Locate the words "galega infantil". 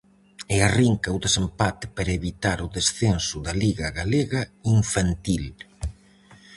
3.99-5.45